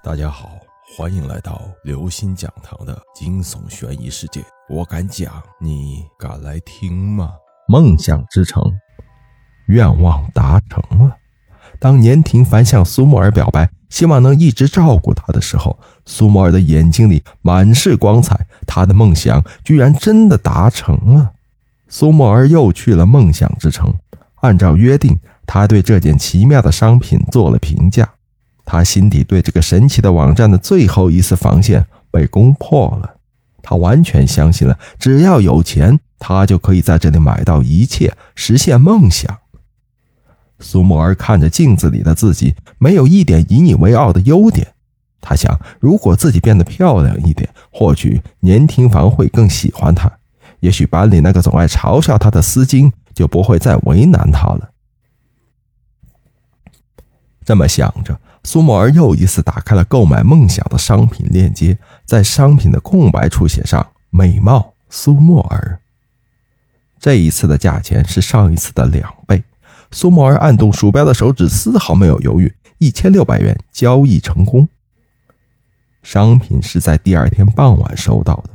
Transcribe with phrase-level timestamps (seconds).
[0.00, 0.52] 大家好，
[0.96, 4.40] 欢迎来到刘星讲堂的惊悚悬疑世界。
[4.68, 7.32] 我敢讲，你敢来听吗？
[7.66, 8.62] 梦想之城，
[9.66, 11.16] 愿望达成了。
[11.80, 15.76] 当年廷凡向苏沫儿表白，希望能一直照顾她的时候，
[16.06, 18.46] 苏沫儿的眼睛里满是光彩。
[18.68, 21.32] 她的梦想居然真的达成了。
[21.88, 23.92] 苏沫儿又去了梦想之城，
[24.36, 28.08] 按照约定，他对这件奇妙的商品做了评价。
[28.70, 33.14] 他心底对这个神奇的网站的最后一丝防线被攻破了，
[33.62, 39.38] 他完全相信了，只要有钱，他就可以在这里买到一切，实现梦想。
[40.60, 44.74] 苏沫儿看着镜子里的自己，没有一点引以为傲的优点。
[45.22, 50.12] 他想，如果自己变得漂亮一点，或许年庭房会更喜欢他，
[50.60, 54.68] 也许班里那个总爱嘲笑他的丝巾就不会再为难他了。
[57.46, 58.20] 这么想着。
[58.44, 65.80] 苏沫儿又一次打开了购买梦想的商品链接，在商品的空白处写上“美貌苏沫儿”。
[66.98, 69.44] 这一次的价钱是上一次的两倍。
[69.90, 74.68] 苏沫儿按动鼠标的手指丝毫没有犹豫，一千六百元交易成功。
[76.02, 78.50] 商品是在第二天傍晚收到的。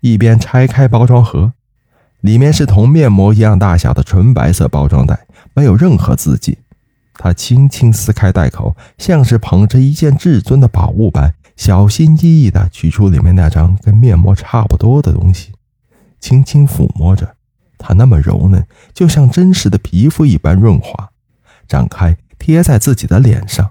[0.00, 1.52] 一边拆开包装盒，
[2.20, 6.58] 里面是同面膜一样大小的纯白色包装袋，没有任何字迹。
[7.16, 15.52] 他轻轻撕开袋口，像是捧着一件至尊的宝物般，小心翼翼地取出里面那张跟面膜差不多的东西，
[16.20, 17.36] 轻轻抚摸着，
[17.78, 21.10] 它那么柔嫩，就像真实的皮肤一般润滑。
[21.66, 23.70] 展开，贴在自己的脸上，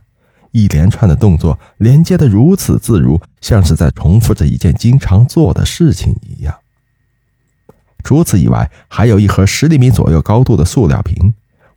[0.52, 6.56] 一连串的动作连接得如此自如，像是在重复着一件经常做的事情一样。
[8.04, 11.34] 除此以外，还有一盒十厘米左右高度的塑料瓶。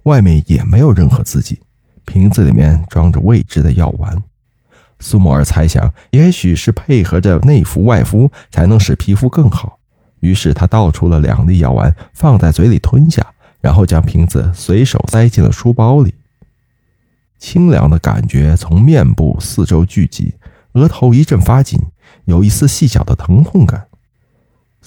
[0.07, 1.61] 外面也没有任何字迹，
[2.05, 4.17] 瓶子里面装着未知的药丸。
[5.01, 9.79] 苏沫儿猜想，也许是配合着内服外敷，才能使皮肤更好。
[10.21, 13.27] 于是他倒出了两粒药丸，放在嘴里吞下，
[13.61, 16.15] 然后将瓶子随手塞进了书包里。
[17.39, 20.35] 清凉的感觉从面部四周聚集，
[20.75, 21.81] 额头一阵发紧，
[22.27, 23.89] 有一丝细小的疼痛感。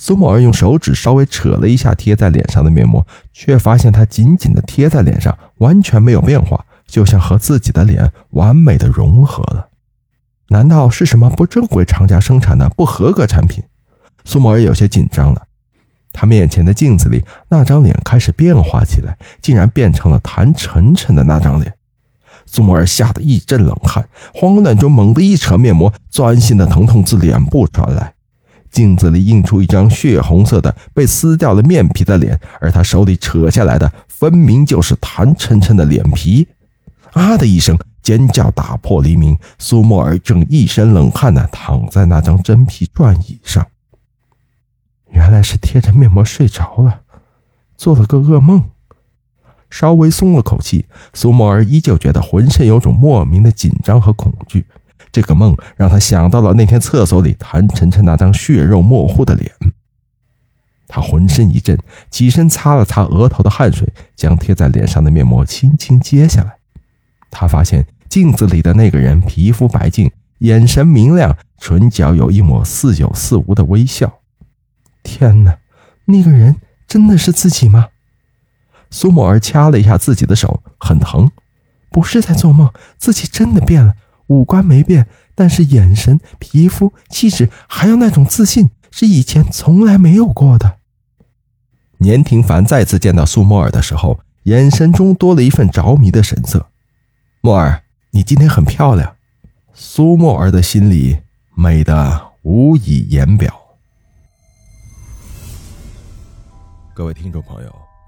[0.01, 9.67] 苏某儿用手指稍微扯了一下贴在脸上的面膜，却发现它紧紧地贴在脸上，完全没有变化，就像和自己的脸完美的融合了。
[10.47, 13.61] 难道是什么不正规厂家生产的不合格产品？
[14.23, 15.43] 苏某儿有些紧张了。
[16.13, 21.73] 他面前的镜子里那张脸开始变化起来，竟然变成了谭晨晨的那张脸。
[22.45, 28.13] 苏沫儿吓得一阵冷汗，慌乱中猛地一扯面膜，钻心的疼痛自脸部传来。
[28.72, 36.47] 镜子里映出一张血红色的被撕掉了面皮的脸，而他手里扯下来的分明就是谭晨晨的脸皮。
[37.13, 43.66] 啊的一声尖叫打破黎明，苏沫儿正一身冷汗的躺在那张真皮转椅上。
[45.12, 47.01] 原来是贴着面膜睡着了，
[47.75, 48.63] 做了个噩梦。
[49.72, 54.66] 稍微松了口气，苏沫儿依旧觉得浑身有种莫名的紧张和恐惧。
[55.11, 59.51] 这个梦让他想到了那天厕所里谭晨晨那张血肉模糊的脸，
[60.87, 61.77] 他浑身一震，
[62.09, 66.57] 起身擦了擦额头的汗水，将贴在脸上的面膜轻轻揭下来。
[67.31, 74.19] 他发现镜子里的那个人皮肤白净，眼神明亮，唇角有一抹似有似无的微笑。
[75.03, 75.57] 天哪，
[76.05, 76.55] 那个人
[76.87, 77.89] 真的是自己吗？
[78.89, 81.29] 苏沫儿掐了一下自己的手，很疼，
[81.91, 83.93] 不是在做梦，自己真的变了。
[84.29, 90.78] 五官没变，但是眼神、皮肤、气质，还有那种自信，是以前从来没有过的。
[91.97, 96.69] 年廷凡再次见到苏沫儿的时候，眼神中多了一份着迷的神色。
[97.41, 99.16] 沫儿，你今天很漂亮。
[99.73, 101.18] 苏沫儿的心里
[101.56, 103.53] 美得无以言表。
[106.94, 107.75] 各位听众朋友，